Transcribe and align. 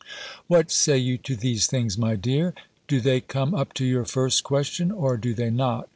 What 0.47 0.71
say 0.71 0.97
you 0.97 1.19
to 1.19 1.35
these 1.35 1.67
things, 1.67 1.95
my 1.95 2.15
dear? 2.15 2.55
Do 2.87 3.01
they 3.01 3.21
come 3.21 3.53
up 3.53 3.71
to 3.73 3.85
your 3.85 4.03
first 4.05 4.43
question? 4.43 4.89
or 4.91 5.15
do 5.15 5.35
they 5.35 5.51
not? 5.51 5.89